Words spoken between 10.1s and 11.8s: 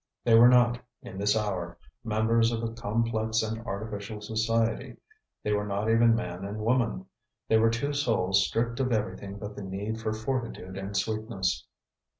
fortitude and sweetness.